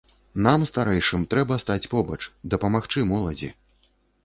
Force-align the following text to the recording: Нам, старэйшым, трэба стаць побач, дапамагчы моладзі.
Нам, 0.45 0.63
старэйшым, 0.69 1.25
трэба 1.35 1.59
стаць 1.65 1.89
побач, 1.93 2.19
дапамагчы 2.55 3.07
моладзі. 3.13 3.53